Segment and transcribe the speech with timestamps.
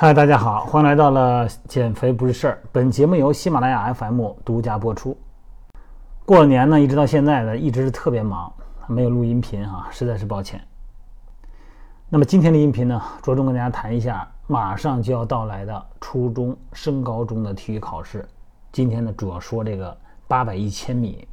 [0.00, 2.62] 嗨，大家好，欢迎来到了减肥不是事儿。
[2.70, 5.18] 本节目由喜马拉雅 FM 独家播出。
[6.24, 8.52] 过了年呢，一直到现在呢，一直是特别忙，
[8.86, 10.60] 没有录音频哈，实在是抱歉。
[12.08, 18.24] 那么今天的音频呢，着重跟大家谈一下马上就要到来的初中升高中的体育考试。
[18.70, 21.26] 今天呢，主要说这个八百一千米。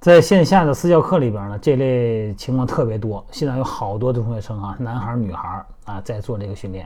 [0.00, 3.24] 在线下的私教课里边呢，这类情况特别多。
[3.30, 6.84] 现在有好多的中学生啊，男孩女孩啊，在做这个训练。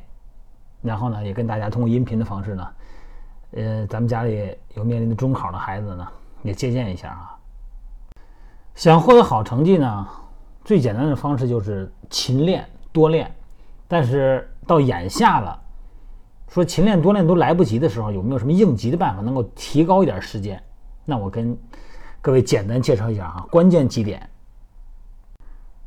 [0.82, 2.68] 然后呢，也跟大家通过音频的方式呢，
[3.52, 6.06] 呃，咱们家里有面临的中考的孩子呢，
[6.42, 7.36] 也借鉴一下啊。
[8.74, 10.06] 想获得好成绩呢，
[10.64, 13.34] 最简单的方式就是勤练多练。
[13.88, 15.58] 但是到眼下了，
[16.48, 20.62] 说勤练多练都来不及的时候，有没有什么应急的办法能够提高一点时间？
[21.04, 21.56] 那我跟
[22.20, 24.28] 各位简单介绍一下啊，关键几点。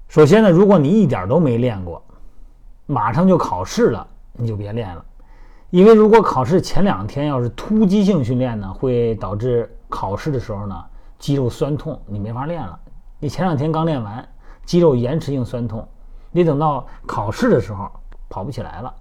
[0.08, 2.02] 首先呢，如果你一点都没练过，
[2.86, 4.08] 马上就考试了。
[4.42, 5.04] 你就别练了，
[5.70, 10.82] 因为如果考试前两天要是突击性训练呢，会导致考试的时候呢
[11.18, 12.80] 肌肉酸痛，你没法练了。
[13.20, 14.26] 你前两天刚练完，
[14.64, 15.86] 肌肉延迟性酸痛，
[16.32, 17.92] 你等到考试的时候
[18.30, 18.94] 跑不起来了。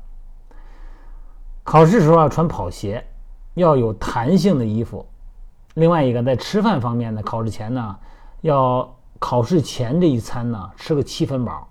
[1.62, 3.06] 考试时候要穿跑鞋，
[3.55, 5.06] 要有弹性的衣服。
[5.75, 7.97] 另外一个在吃饭方面呢，考试前呢
[8.41, 11.69] 要考试前这一餐呢吃个七分饱，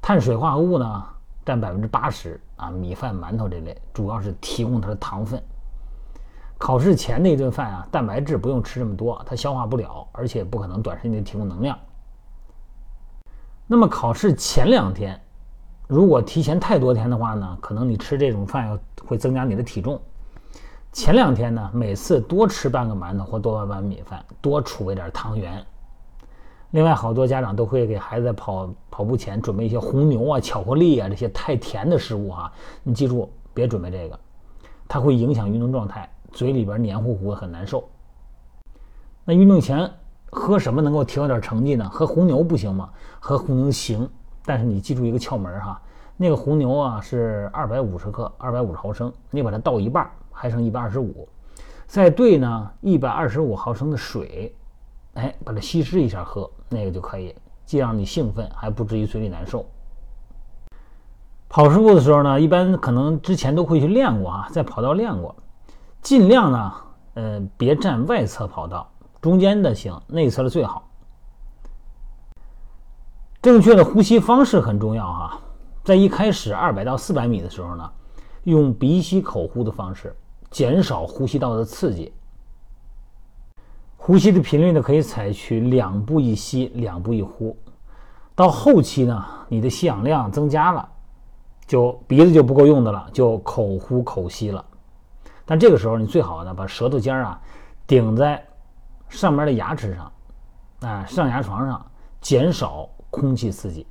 [0.00, 1.04] 碳水化合物呢。
[1.42, 5.42] 占百分之八十啊，米饭、馒头这类主要是提供它的糖分。
[6.58, 11.78] 考试前那顿饭啊，蛋白质不用吃这么多，它消化不了，而且不可能短时间内提供能量。
[13.66, 15.18] 那么考试前两天，
[15.88, 19.98] 如果提前太多天的话呢，可能你吃这种饭要会增加你的体重。
[20.92, 25.64] 前两天呢，每次多吃半个馒头或多半碗米饭，多储备点汤圆。
[26.72, 32.52] 另外，好多家长都会给孩子跑跑步前准备一些红牛啊、巧克力啊这些太甜的食物哈。
[32.84, 34.16] 你记住，别准备这个，
[34.86, 37.88] 它会影响运动状态，嘴里边黏糊糊的，很难受。
[39.24, 39.90] 那运动前
[40.30, 41.88] 喝什么能够提高点成绩呢？
[41.90, 42.88] 喝红牛不行吗？
[43.18, 44.08] 喝红牛行，
[44.44, 45.82] 但是你记住一个窍门哈，
[46.16, 51.28] 那个红牛啊是二百五十克，二百五十毫升，你把它倒一半，还剩一百二十五，
[51.88, 54.54] 再兑呢一百二十五毫升的水。
[55.20, 57.34] 哎，把它稀释一下喝，那个就可以，
[57.66, 59.66] 既让你兴奋，还不至于嘴里难受。
[61.46, 65.36] 跑十步的时候呢，一般可能之前都会去练过啊，在跑道练过，
[66.00, 66.72] 尽量呢，
[67.14, 70.88] 呃，别站外侧跑道，中间的行，内侧的最好。
[73.42, 75.38] 正确的呼吸方式很重要哈，
[75.84, 77.90] 在一开始二百到四百米的时候呢，
[78.44, 80.16] 用鼻吸口呼的方式，
[80.50, 82.10] 减少呼吸道的刺激。
[84.10, 87.56] 呼吸的频率呢，可以采取两步一吸，两步一呼。
[88.34, 90.88] 到后期呢，你的吸氧量增加了，
[91.64, 94.64] 就鼻子就不够用的了，就口呼口吸了。
[95.46, 97.40] 但这个时候，你最好呢，把舌头尖儿啊
[97.86, 98.44] 顶在
[99.08, 100.12] 上面的牙齿上，
[100.90, 101.86] 啊上牙床上，
[102.20, 103.86] 减少空气刺激。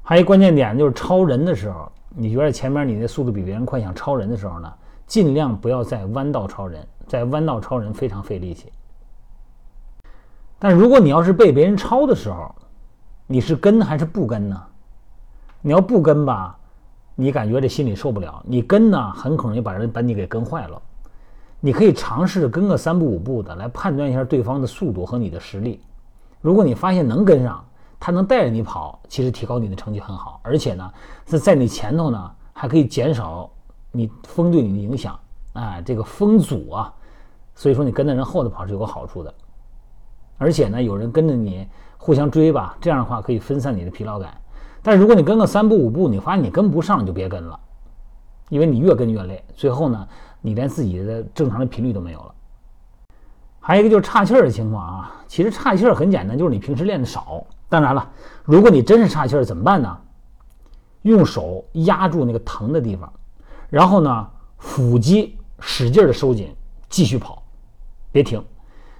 [0.00, 4.72] 还有一关键点就是超人的时候，你觉得前面你的速度比别人快，想超人的时候呢，
[5.06, 6.86] 尽量不要在弯道超人。
[7.06, 8.72] 在弯道超人非常费力气，
[10.58, 12.54] 但如果你要是被别人超的时候，
[13.26, 14.60] 你是跟还是不跟呢？
[15.60, 16.58] 你要不跟吧，
[17.14, 20.80] 你感觉这心里受不了；你跟呢，很可能就把人把你给跟坏了。
[21.60, 25.82] 你可以尝试跟个三步五步的，来判断一下对方的速度和你的实力。
[26.40, 27.62] 如果你发现能跟上，
[28.00, 30.90] 他能带着你跑，其实提高你的成绩很好，而且呢，
[31.26, 33.50] 是在你前头呢，还可以减少
[33.94, 35.18] 你风对你的影响。
[35.54, 36.92] 啊，这个风阻啊，
[37.54, 39.32] 所以说你跟在人后头跑是有个好处的，
[40.36, 41.64] 而且呢，有人跟着你
[41.96, 44.36] 互相追吧，这样的话可以分散你的疲劳感。
[44.82, 47.56] 但是如果你跟个三步五步，你发现你跟不上，你就别跟了，
[48.48, 50.08] 因为你越跟越累，最后呢，
[50.40, 52.34] 你连自己的正常的频率都没有了。
[53.60, 57.46] 还有一个就是岔气儿的情况啊，其实岔气儿很简单，就是你平时练的少。
[57.68, 58.10] 当然了，
[58.42, 59.96] 如果你真是岔气儿怎么办呢？
[61.02, 63.12] 用手压住那个疼的地方，
[63.74, 65.36] 然后呢，腹肌。
[65.66, 66.54] 使劲的收紧，
[66.90, 67.42] 继续跑，
[68.12, 68.44] 别停，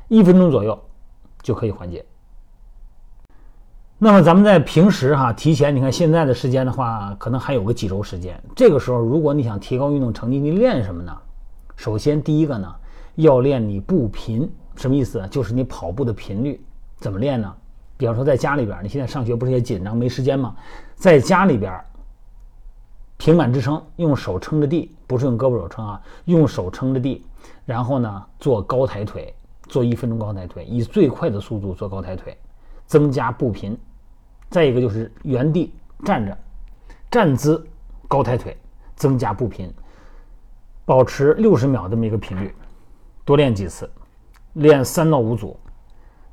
[0.08, 0.80] 一分钟左右
[1.42, 2.02] 就可以缓解。
[3.98, 8.42] 那么咱们在平时哈，提前你看现在的时间的话，可能还有个几周时间。
[8.56, 11.14] 这个时候，如果你想提高运动成绩，你练什么呢？
[11.76, 12.74] 首先第一个呢，
[13.16, 15.22] 要练你步频，什么意思？
[15.30, 16.64] 就是你跑步的频率。
[16.96, 17.54] 怎么练呢？
[17.98, 20.56] 比方说在家里边，你现在上学不是也紧张没时间吗？
[20.94, 21.78] 在家里边。
[23.24, 27.24] 平板支撑，用手撑着地，不是用胳膊肘撑啊，用手撑着地，
[27.64, 32.36] 然后呢做高抬腿，做一分钟高抬腿，以最快的速度做高抬腿，
[32.84, 33.78] 增加步频。
[34.50, 35.72] 再一个就是原地
[36.04, 36.36] 站着，
[37.10, 37.66] 站姿
[38.08, 38.54] 高抬腿，
[38.94, 39.72] 增加步频，
[40.84, 42.54] 保持六十秒这么一个频率，
[43.24, 43.90] 多练几次，
[44.52, 45.58] 练三到五组，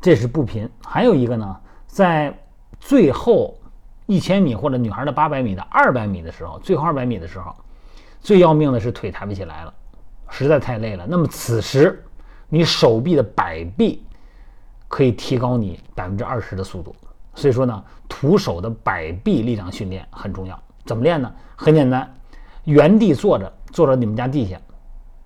[0.01, 0.69] 这是步频。
[0.83, 2.37] 还有一个呢，在
[2.81, 3.57] 最后
[4.05, 7.55] 一千米或者女孩的八百米的二百米的时候，最后二百米的时候，
[8.19, 9.73] 最要命的是腿抬不起来了，
[10.29, 11.05] 实在太累了。
[11.07, 12.03] 那么此时
[12.49, 14.05] 你手臂的摆臂
[14.87, 16.95] 可以提高你百分之二十的速度。
[17.33, 20.61] 所以说呢，徒手的摆臂力量训练很重要。
[20.85, 21.31] 怎么练呢？
[21.55, 22.13] 很简单，
[22.65, 24.59] 原地坐着，坐着你们家地下，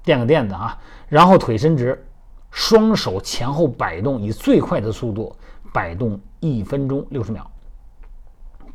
[0.03, 0.77] 垫个垫子啊，
[1.07, 2.05] 然后腿伸直，
[2.51, 5.35] 双手前后摆动，以最快的速度
[5.73, 7.49] 摆动一分钟六十秒，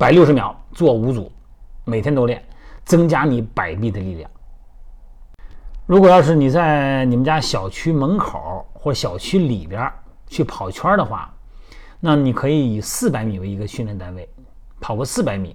[0.01, 1.31] 摆六十秒，做五组，
[1.85, 2.43] 每天都练，
[2.87, 4.31] 增加你摆臂的力量。
[5.85, 9.93] 如果要是你在你们家小区门口或小区里边
[10.27, 11.31] 去跑圈的话，
[12.01, 14.27] 那你可以以四百米为一个训练单位，
[14.81, 15.55] 跑个四百米，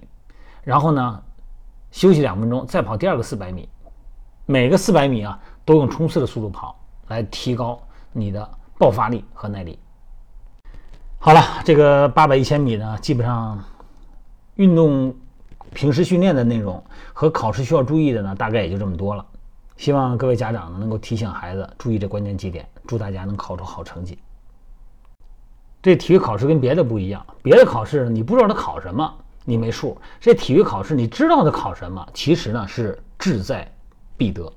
[0.62, 1.20] 然后呢
[1.90, 3.68] 休息两分钟，再跑第二个四百米，
[4.44, 6.78] 每个四百米啊都用冲刺的速度跑，
[7.08, 7.76] 来提高
[8.12, 8.48] 你的
[8.78, 9.76] 爆发力和耐力。
[11.18, 13.58] 好了，这个八百一千米呢，基本上
[14.56, 15.14] 运动
[15.72, 16.82] 平时训练的内容
[17.12, 19.24] 和考试需要注意的呢，大概也就这么多了。
[19.76, 24.18] 希望各位家长呢能够提醒孩子注意这关键几点，祝大家能考出好成绩。
[25.82, 29.14] 这体育考试跟别的不一样，别的考试你不知道他考什么，
[29.44, 29.96] 你没数。
[30.18, 33.70] 这体育考试你知道他考什么，其实呢是志在
[34.16, 34.50] 必得。